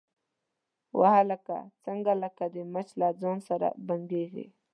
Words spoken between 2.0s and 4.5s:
لکه مچ له ځان سره بنګېږې؟